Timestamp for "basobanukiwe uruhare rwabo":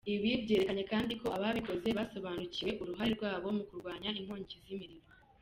1.97-3.47